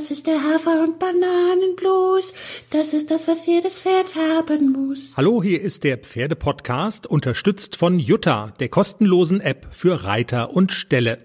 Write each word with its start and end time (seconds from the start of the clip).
Das 0.00 0.10
ist 0.10 0.26
der 0.26 0.42
Hafer- 0.42 0.82
und 0.82 0.98
Bananenblues. 0.98 2.32
Das 2.70 2.94
ist 2.94 3.10
das, 3.10 3.28
was 3.28 3.44
jedes 3.44 3.80
Pferd 3.80 4.14
haben 4.14 4.72
muss. 4.72 5.12
Hallo, 5.14 5.42
hier 5.42 5.60
ist 5.60 5.84
der 5.84 5.98
Pferdepodcast, 5.98 7.06
unterstützt 7.06 7.76
von 7.76 7.98
Jutta, 7.98 8.54
der 8.60 8.70
kostenlosen 8.70 9.42
App 9.42 9.66
für 9.72 10.04
Reiter 10.04 10.56
und 10.56 10.72
Ställe. 10.72 11.18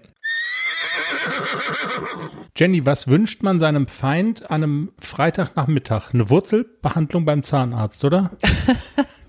Jenny, 2.54 2.84
was 2.84 3.08
wünscht 3.08 3.42
man 3.42 3.58
seinem 3.58 3.88
Feind 3.88 4.50
an 4.50 4.62
einem 4.62 4.92
Freitagnachmittag? 5.00 6.12
Eine 6.12 6.28
Wurzelbehandlung 6.28 7.24
beim 7.24 7.44
Zahnarzt, 7.44 8.04
oder? 8.04 8.32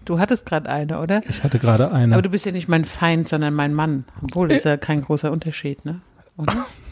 Du 0.03 0.19
hattest 0.19 0.45
gerade 0.45 0.69
eine, 0.69 1.01
oder? 1.01 1.21
Ich 1.27 1.43
hatte 1.43 1.59
gerade 1.59 1.91
eine. 1.91 2.13
Aber 2.13 2.21
du 2.21 2.29
bist 2.29 2.45
ja 2.45 2.53
nicht 2.53 2.69
mein 2.69 2.85
Feind, 2.85 3.27
sondern 3.27 3.53
mein 3.53 3.73
Mann. 3.73 4.05
Obwohl, 4.23 4.47
das 4.47 4.59
ist 4.59 4.63
ja 4.63 4.77
kein 4.77 5.01
großer 5.01 5.33
Unterschied, 5.33 5.83
ne? 5.83 5.99
Oder? 6.37 6.65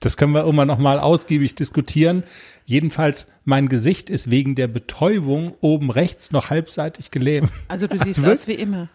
Das 0.00 0.16
können 0.16 0.32
wir 0.32 0.42
irgendwann 0.42 0.68
noch 0.68 0.78
mal 0.78 0.98
ausgiebig 0.98 1.54
diskutieren. 1.54 2.24
Jedenfalls, 2.64 3.28
mein 3.44 3.68
Gesicht 3.68 4.10
ist 4.10 4.30
wegen 4.30 4.54
der 4.54 4.66
Betäubung 4.66 5.54
oben 5.60 5.90
rechts 5.90 6.32
noch 6.32 6.50
halbseitig 6.50 7.10
gelähmt. 7.10 7.50
Also 7.68 7.86
du 7.86 7.96
siehst 8.04 8.22
wirklich? 8.22 8.40
aus 8.40 8.48
wie 8.48 8.54
immer. 8.54 8.88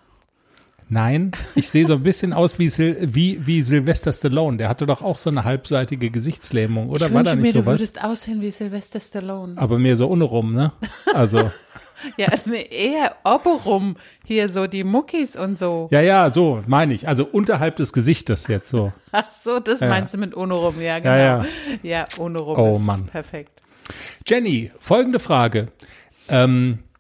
Nein, 0.94 1.32
ich 1.56 1.70
sehe 1.70 1.86
so 1.86 1.94
ein 1.94 2.04
bisschen 2.04 2.34
aus 2.34 2.60
wie, 2.60 2.68
Sil 2.70 3.00
wie, 3.02 3.48
wie 3.48 3.64
Sylvester 3.64 4.12
Stallone. 4.12 4.58
Der 4.58 4.68
hatte 4.68 4.86
doch 4.86 5.02
auch 5.02 5.18
so 5.18 5.30
eine 5.30 5.46
halbseitige 5.46 6.10
Gesichtslähmung, 6.10 6.90
oder? 6.90 7.08
ich 7.08 7.14
War 7.14 7.24
da 7.24 7.34
mir, 7.34 7.44
nicht 7.44 7.56
du 7.56 7.60
sowas? 7.62 7.80
würdest 7.80 8.04
aussehen 8.04 8.42
wie 8.42 8.52
Sylvester 8.52 9.00
Stallone. 9.00 9.54
Aber 9.58 9.80
mehr 9.80 9.96
so 9.96 10.08
unrum, 10.08 10.54
ne? 10.54 10.74
Also, 11.14 11.50
Ja, 12.18 12.30
eher 12.72 13.16
oberum. 13.24 13.96
Hier 14.26 14.50
so 14.50 14.66
die 14.68 14.84
Muckis 14.84 15.36
und 15.36 15.58
so. 15.60 15.88
ja, 15.92 16.02
ja, 16.02 16.34
so 16.34 16.62
meine 16.68 16.94
ich. 16.96 17.08
Also 17.08 17.26
unterhalb 17.26 17.76
des 17.78 17.94
Gesichtes 17.94 18.48
jetzt 18.48 18.70
so. 18.70 18.92
Ach 19.14 19.30
so, 19.30 19.60
das 19.60 19.80
Ja. 19.82 19.88
meinst 19.88 20.14
du 20.14 20.18
mit 20.18 20.36
Onorum, 20.36 20.82
ja, 20.82 20.98
genau. 21.00 21.16
Ja, 21.16 21.46
Ja, 21.84 22.08
Onorum 22.18 22.58
Oh, 22.60 22.76
ist 22.78 22.82
Mann. 22.84 23.06
perfekt. 23.06 23.62
Jenny, 24.26 24.72
folgende 24.80 25.20
Frage. 25.20 25.68
Ähm, 26.28 26.80
äh, 26.80 26.91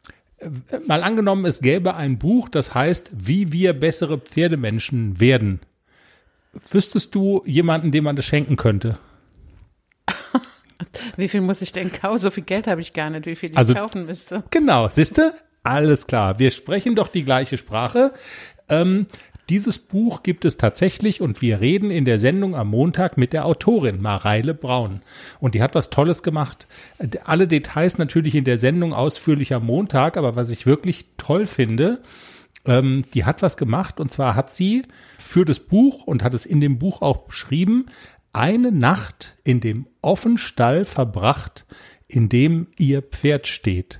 mal 0.88 1.03
angenommen, 1.03 1.45
es 1.45 1.61
gäbe 1.61 1.95
ein 1.95 2.17
Buch, 2.17 2.50
das 2.50 2.73
heißt, 2.73 3.11
wie 3.14 3.52
wir 3.52 3.73
bessere 3.73 4.17
Pferdemenschen 4.17 5.20
werden. 5.20 5.59
Wüsstest 6.70 7.16
du 7.16 7.44
jemanden, 7.45 7.92
dem 7.92 8.03
man 8.03 8.16
das 8.16 8.25
schenken 8.25 8.58
könnte? 8.58 8.98
Wie 11.16 11.28
viel 11.28 11.42
muss 11.42 11.61
ich 11.61 11.72
denn 11.72 11.92
kaufen? 11.92 12.17
So 12.17 12.31
viel 12.31 12.44
Geld 12.44 12.67
habe 12.67 12.81
ich 12.81 12.92
gar 12.94 13.09
nicht, 13.09 13.25
wie 13.25 13.36
viel 13.36 13.52
ich 13.52 13.58
Also- 13.58 13.73
kaufen 13.73 14.06
müsste. 14.06 14.44
Genau, 14.50 14.89
siehste? 14.89 15.33
Alles 15.64 16.08
klar. 16.08 16.39
Wir 16.39 16.50
sprechen 16.52 16.95
doch 16.95 17.08
die 17.08 17.23
gleiche 17.23 17.58
Sprache. 17.58 18.14
Ähm, 18.67 19.05
dieses 19.50 19.80
Buch 19.80 20.23
gibt 20.23 20.45
es 20.45 20.58
tatsächlich 20.58 21.22
und 21.22 21.42
wir 21.42 21.59
reden 21.59 21.92
in 21.92 22.06
der 22.06 22.20
Sendung 22.20 22.56
am 22.56 22.70
Montag 22.70 23.17
mit 23.17 23.34
der 23.34 23.45
Autorin 23.45 24.02
Mareile 24.02 24.53
Braun. 24.53 25.02
Und 25.39 25.56
die 25.56 25.61
hat 25.61 25.75
was 25.75 25.89
Tolles 25.89 26.23
gemacht. 26.23 26.67
Alle 27.25 27.48
Details 27.48 27.98
natürlich 27.98 28.36
in 28.36 28.45
der 28.45 28.58
Sendung 28.58 28.94
ausführlich 28.94 29.53
am 29.53 29.66
Montag, 29.66 30.16
aber 30.16 30.36
was 30.36 30.52
ich 30.52 30.66
wirklich 30.66 31.06
toll 31.17 31.45
finde, 31.45 32.02
ähm, 32.66 33.03
die 33.14 33.25
hat 33.25 33.42
was 33.42 33.58
gemacht 33.58 34.00
und 34.00 34.11
zwar 34.11 34.36
hat 34.36 34.52
sie 34.52 34.83
für 35.17 35.45
das 35.45 35.59
Buch 35.59 36.03
und 36.03 36.23
hat 36.23 36.33
es 36.33 36.45
in 36.45 36.61
dem 36.61 36.80
Buch 36.80 37.02
auch 37.02 37.17
beschrieben, 37.26 37.88
eine 38.33 38.72
Nacht 38.72 39.36
in 39.44 39.59
dem 39.59 39.88
Offenstall 40.02 40.86
verbracht, 40.86 41.66
in 42.08 42.30
dem 42.30 42.67
ihr 42.78 43.02
Pferd 43.02 43.48
steht. 43.48 44.00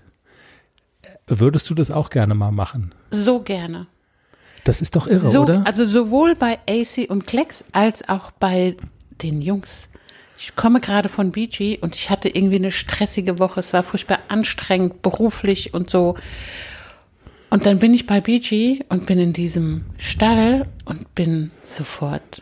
Würdest 1.28 1.70
du 1.70 1.76
das 1.76 1.92
auch 1.92 2.10
gerne 2.10 2.36
mal 2.36 2.52
machen? 2.52 2.94
So 3.12 3.42
gerne. 3.42 3.88
Das 4.64 4.82
ist 4.82 4.96
doch 4.96 5.08
irre, 5.08 5.30
So, 5.30 5.42
oder? 5.44 5.64
also 5.66 5.86
sowohl 5.86 6.36
bei 6.36 6.60
AC 6.70 7.10
und 7.10 7.26
Klecks 7.26 7.64
als 7.72 8.08
auch 8.08 8.32
bei 8.32 8.76
den 9.22 9.42
Jungs. 9.42 9.90
Ich 10.38 10.56
komme 10.56 10.80
gerade 10.80 11.10
von 11.10 11.32
BG 11.32 11.78
und 11.82 11.96
ich 11.96 12.10
hatte 12.10 12.30
irgendwie 12.30 12.56
eine 12.56 12.72
stressige 12.72 13.40
Woche. 13.40 13.60
Es 13.60 13.74
war 13.74 13.84
furchtbar 13.84 14.20
anstrengend, 14.28 15.02
beruflich 15.02 15.74
und 15.74 15.90
so. 15.90 16.16
Und 17.52 17.66
dann 17.66 17.80
bin 17.80 17.94
ich 17.94 18.08
bei 18.08 18.22
BG 18.22 18.80
und 18.90 19.06
bin 19.06 19.20
in 19.20 19.34
diesem 19.34 19.86
Stall 19.98 20.68
und 20.86 21.14
bin 21.16 21.52
sofort, 21.68 22.42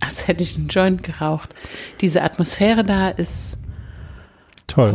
als 0.00 0.26
hätte 0.26 0.42
ich 0.42 0.56
einen 0.56 0.68
Joint 0.68 1.02
geraucht. 1.02 1.54
Diese 2.00 2.22
Atmosphäre 2.22 2.82
da 2.84 3.10
ist 3.10 3.58
Toll. 4.66 4.90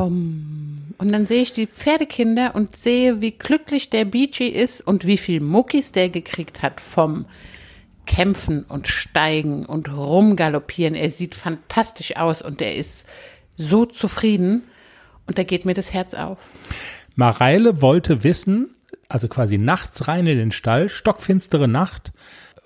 Und 1.01 1.11
dann 1.11 1.25
sehe 1.25 1.41
ich 1.41 1.51
die 1.51 1.65
Pferdekinder 1.65 2.53
und 2.53 2.75
sehe, 2.75 3.21
wie 3.21 3.31
glücklich 3.31 3.89
der 3.89 4.05
Beachy 4.05 4.49
ist 4.49 4.85
und 4.85 5.07
wie 5.07 5.17
viel 5.17 5.41
Muckis 5.41 5.91
der 5.91 6.09
gekriegt 6.09 6.61
hat 6.61 6.79
vom 6.79 7.25
Kämpfen 8.05 8.65
und 8.65 8.87
Steigen 8.87 9.65
und 9.65 9.91
Rumgaloppieren. 9.91 10.93
Er 10.93 11.09
sieht 11.09 11.33
fantastisch 11.33 12.17
aus 12.17 12.43
und 12.43 12.61
er 12.61 12.75
ist 12.75 13.07
so 13.57 13.87
zufrieden 13.87 14.61
und 15.25 15.39
da 15.39 15.43
geht 15.43 15.65
mir 15.65 15.73
das 15.73 15.91
Herz 15.91 16.13
auf. 16.13 16.37
Mareile 17.15 17.81
wollte 17.81 18.23
wissen, 18.23 18.75
also 19.09 19.27
quasi 19.27 19.57
nachts 19.57 20.07
rein 20.07 20.27
in 20.27 20.37
den 20.37 20.51
Stall, 20.51 20.87
stockfinstere 20.87 21.67
Nacht, 21.67 22.13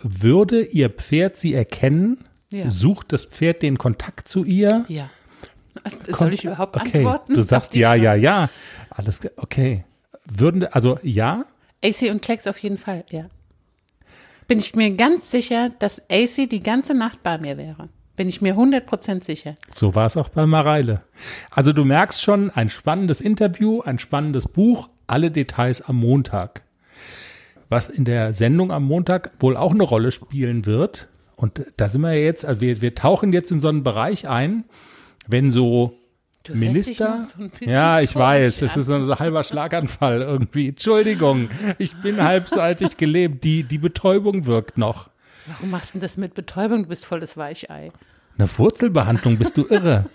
würde 0.01 0.61
ihr 0.61 0.89
Pferd 0.89 1.37
sie 1.37 1.53
erkennen? 1.53 2.25
Ja. 2.51 2.69
Sucht 2.69 3.13
das 3.13 3.23
Pferd 3.23 3.61
den 3.61 3.77
Kontakt 3.77 4.27
zu 4.27 4.43
ihr? 4.43 4.83
Ja. 4.89 5.09
Soll 6.07 6.33
ich 6.33 6.43
überhaupt 6.43 6.75
okay. 6.75 6.99
antworten? 6.99 7.33
Du 7.33 7.41
sagst 7.41 7.75
ja, 7.75 7.93
ja, 7.93 8.13
ja. 8.15 8.49
Alles 8.89 9.21
okay. 9.37 9.83
Würden, 10.25 10.65
also 10.65 10.99
ja? 11.03 11.45
AC 11.83 12.09
und 12.09 12.21
Klecks 12.21 12.47
auf 12.47 12.57
jeden 12.59 12.77
Fall, 12.77 13.03
ja. 13.09 13.25
Bin 14.47 14.59
ich 14.59 14.75
mir 14.75 14.91
ganz 14.95 15.31
sicher, 15.31 15.71
dass 15.79 16.01
AC 16.09 16.49
die 16.49 16.61
ganze 16.61 16.93
Nacht 16.93 17.23
bei 17.23 17.37
mir 17.37 17.57
wäre. 17.57 17.89
Bin 18.15 18.29
ich 18.29 18.41
mir 18.41 18.55
100% 18.55 19.23
sicher. 19.23 19.55
So 19.73 19.93
war 19.93 20.05
es 20.05 20.17
auch 20.17 20.29
bei 20.29 20.45
Mareile. 20.45 21.01
Also 21.51 21.73
du 21.73 21.83
merkst 21.83 22.21
schon, 22.21 22.49
ein 22.49 22.69
spannendes 22.69 23.21
Interview, 23.21 23.81
ein 23.81 23.99
spannendes 23.99 24.47
Buch, 24.47 24.89
alle 25.07 25.31
Details 25.31 25.81
am 25.81 25.97
Montag. 25.97 26.61
Was 27.67 27.89
in 27.89 28.05
der 28.05 28.33
Sendung 28.33 28.71
am 28.71 28.85
Montag 28.85 29.31
wohl 29.39 29.57
auch 29.57 29.73
eine 29.73 29.83
Rolle 29.83 30.11
spielen 30.11 30.65
wird, 30.65 31.09
und 31.35 31.65
da 31.77 31.89
sind 31.89 32.01
wir 32.01 32.13
jetzt, 32.13 32.45
also 32.45 32.61
wir, 32.61 32.81
wir 32.81 32.95
tauchen 32.95 33.33
jetzt 33.33 33.51
in 33.51 33.59
so 33.59 33.67
einen 33.67 33.83
Bereich 33.83 34.27
ein, 34.29 34.63
wenn 35.27 35.51
so 35.51 35.97
Du 36.43 36.53
Minister. 36.55 37.21
so 37.21 37.49
ja, 37.65 38.01
ich 38.01 38.15
weiß, 38.15 38.59
komisch 38.59 38.71
es 38.71 38.77
ist 38.77 38.85
so 38.85 38.93
ein 38.95 39.19
halber 39.19 39.43
Schlaganfall 39.43 40.21
irgendwie. 40.21 40.67
Entschuldigung, 40.69 41.49
ich 41.79 41.95
bin 41.95 42.23
halbseitig 42.23 42.97
gelebt. 42.97 43.43
Die, 43.43 43.63
die 43.63 43.79
Betäubung 43.79 44.45
wirkt 44.45 44.77
noch. 44.77 45.09
Warum 45.47 45.71
machst 45.71 45.89
du 45.89 45.93
denn 45.93 46.01
das 46.01 46.17
mit 46.17 46.35
Betäubung? 46.35 46.83
Du 46.83 46.89
bist 46.89 47.05
voll 47.05 47.19
das 47.19 47.35
Weichei. 47.35 47.91
Eine 48.37 48.47
Wurzelbehandlung, 48.57 49.37
bist 49.37 49.57
du 49.57 49.65
irre? 49.67 50.05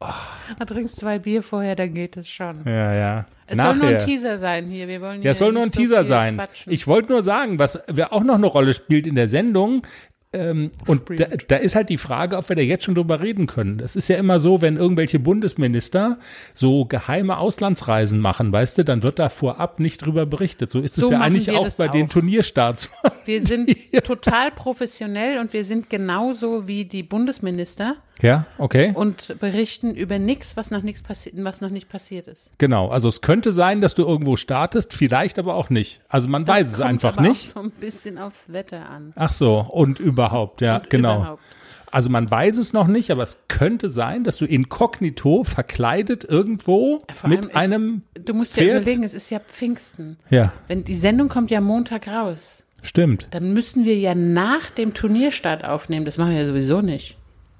Da 0.00 0.64
trinkst 0.64 1.00
zwei 1.00 1.18
Bier 1.18 1.42
vorher, 1.42 1.74
dann 1.74 1.92
geht 1.92 2.16
es 2.16 2.28
schon. 2.28 2.62
Ja, 2.64 2.94
ja. 2.94 3.26
Es 3.48 3.56
soll 3.56 3.76
nur 3.76 3.88
ein 3.88 3.98
Teaser 3.98 4.38
sein 4.38 4.66
hier. 4.66 4.86
Wir 4.86 5.00
wollen 5.00 5.22
Ja, 5.22 5.32
es 5.32 5.38
soll 5.38 5.52
nur 5.52 5.62
ein 5.62 5.72
so 5.72 5.80
Teaser 5.80 5.98
viel 6.00 6.08
sein. 6.08 6.36
quatschen. 6.36 6.72
Ich 6.72 6.86
wollte 6.86 7.10
nur 7.10 7.22
sagen, 7.22 7.58
was 7.58 7.82
auch 8.10 8.22
noch 8.22 8.36
eine 8.36 8.46
Rolle 8.46 8.74
spielt 8.74 9.06
in 9.08 9.16
der 9.16 9.26
Sendung. 9.26 9.84
Ähm, 10.32 10.72
und 10.86 11.08
da, 11.18 11.26
da 11.48 11.56
ist 11.56 11.74
halt 11.74 11.88
die 11.88 11.96
Frage, 11.96 12.36
ob 12.36 12.48
wir 12.50 12.56
da 12.56 12.60
jetzt 12.60 12.84
schon 12.84 12.94
drüber 12.94 13.20
reden 13.20 13.46
können. 13.46 13.78
Das 13.78 13.96
ist 13.96 14.08
ja 14.08 14.16
immer 14.16 14.40
so, 14.40 14.60
wenn 14.60 14.76
irgendwelche 14.76 15.18
Bundesminister 15.18 16.18
so 16.52 16.84
geheime 16.84 17.38
Auslandsreisen 17.38 18.20
machen, 18.20 18.52
weißt 18.52 18.76
du, 18.78 18.84
dann 18.84 19.02
wird 19.02 19.18
da 19.18 19.30
vorab 19.30 19.80
nicht 19.80 20.04
drüber 20.04 20.26
berichtet. 20.26 20.70
So 20.70 20.80
ist 20.80 20.98
es 20.98 21.04
So 21.04 21.12
ja 21.12 21.20
eigentlich 21.20 21.50
auch 21.50 21.68
bei 21.78 21.88
den 21.88 22.06
auch. 22.06 22.10
Turnierstarts. 22.10 22.90
wir 23.24 23.42
sind 23.42 23.74
total 24.04 24.50
professionell 24.50 25.38
und 25.38 25.52
wir 25.54 25.64
sind 25.64 25.88
genauso 25.88 26.68
wie 26.68 26.84
die 26.84 27.02
Bundesminister 27.02 27.96
ja, 28.20 28.46
okay. 28.58 28.92
und 28.94 29.38
berichten 29.40 29.94
über 29.94 30.18
nichts, 30.18 30.56
was 30.56 30.70
noch 30.70 30.82
nichts 30.82 31.02
passiert, 31.02 31.34
was 31.38 31.60
noch 31.60 31.70
nicht 31.70 31.88
passiert 31.88 32.26
ist. 32.28 32.50
Genau. 32.58 32.88
Also 32.88 33.08
es 33.08 33.20
könnte 33.20 33.52
sein, 33.52 33.80
dass 33.80 33.94
du 33.94 34.04
irgendwo 34.06 34.36
startest, 34.36 34.92
vielleicht 34.94 35.38
aber 35.38 35.54
auch 35.54 35.70
nicht. 35.70 36.00
Also 36.08 36.28
man 36.28 36.46
weiß 36.46 36.72
es 36.72 36.80
einfach 36.80 37.16
aber 37.18 37.28
nicht. 37.28 37.50
Auch 37.56 37.62
so 37.62 37.68
ein 37.68 37.70
bisschen 37.70 38.18
aufs 38.18 38.52
Wetter 38.52 38.88
an. 38.90 39.12
Ach 39.16 39.32
so, 39.32 39.60
und 39.70 40.00
überhaupt, 40.00 40.60
ja, 40.60 40.76
Und 40.78 40.90
genau. 40.90 41.16
überhaupt. 41.20 41.42
Also 41.90 42.10
man 42.10 42.30
weiß 42.30 42.58
es 42.58 42.74
noch 42.74 42.86
nicht, 42.86 43.10
aber 43.10 43.22
es 43.22 43.38
könnte 43.48 43.88
sein, 43.88 44.22
dass 44.24 44.36
du 44.36 44.44
inkognito 44.44 45.42
verkleidet 45.44 46.22
irgendwo 46.24 46.98
Vor 47.14 47.30
mit 47.30 47.46
ist- 47.46 47.56
einem 47.56 48.02
Du 48.14 48.34
musst 48.34 48.56
ja 48.56 48.62
Pferd. 48.62 48.82
überlegen, 48.82 49.04
es 49.04 49.14
ist 49.14 49.30
ja 49.30 49.38
Pfingsten. 49.40 50.18
Ja, 50.28 50.52
Wenn 50.66 50.84
die 50.84 50.96
Sendung 50.96 51.28
kommt 51.28 51.50
ja 51.50 51.60
Montag 51.62 52.06
raus, 52.08 52.62
stimmt. 52.82 53.28
dann 53.30 53.52
müssen 53.54 53.84
wir 53.86 53.96
ja 53.98 54.14
nach 54.14 54.70
dem 54.70 54.92
Turnierstart 54.92 55.64
aufnehmen. 55.64 56.04
Das 56.04 56.18
machen 56.18 56.32
wir 56.32 56.38
ja 56.42 56.46
sowieso 56.46 56.82
nicht. 56.82 57.16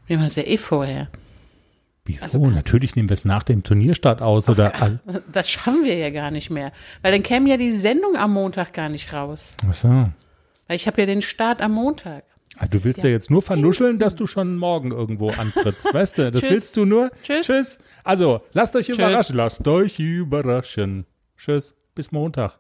Wir 0.09 0.17
machen 0.17 0.27
das 0.27 0.37
ja 0.37 0.43
eh 0.45 0.57
vorher. 0.57 1.09
Wieso? 2.05 2.25
Also 2.25 2.47
Natürlich 2.47 2.97
nehmen 2.97 3.11
wir 3.11 3.15
es 3.15 3.25
nach 3.27 3.43
dem 3.43 3.63
Turnierstart 3.63 4.23
aus 4.23 4.49
oder 4.49 4.81
all- 4.83 4.99
Das 5.33 5.51
schaffen 5.51 5.85
wir 5.85 5.95
ja 5.97 6.11
gar 6.11 6.31
nicht 6.31 6.51
mehr. 6.51 6.73
Weil 7.03 7.13
dann 7.13 7.23
käme 7.23 7.49
ja 7.51 7.57
die 7.59 7.73
Sendung 7.73 8.17
am 8.17 8.33
Montag 8.33 8.73
gar 8.73 8.89
nicht 8.89 9.13
raus. 9.13 9.57
Ach 9.69 9.75
so. 9.75 9.89
Weil 9.89 10.77
ich 10.77 10.87
habe 10.87 11.01
ja 11.01 11.07
den 11.07 11.23
Start 11.23 11.61
am 11.61 11.73
Montag. 11.73 12.25
du 12.71 12.83
willst 12.83 12.99
ja, 12.99 13.05
ja 13.05 13.11
jetzt 13.11 13.31
nur 13.31 13.43
vernuscheln, 13.43 13.99
dass 13.99 14.17
du 14.17 14.27
schon 14.27 14.57
morgen 14.57 14.91
irgendwo 14.91 15.31
antrittst, 15.31 15.85
weißt 15.93 16.19
du? 16.19 16.33
Das 16.33 16.41
Tschüss. 16.41 16.51
willst 16.51 16.77
du 16.79 16.85
nur. 16.87 17.11
Tschüss. 17.23 17.47
Tschüss. 17.47 17.79
Also, 18.05 18.41
lasst 18.55 18.75
euch 18.75 18.89
überraschen. 18.89 19.37
Lasst 19.37 19.69
euch 19.69 19.99
überraschen. 19.99 21.05
Tschüss. 21.37 21.75
Bis 21.95 22.11
Montag. 22.11 22.59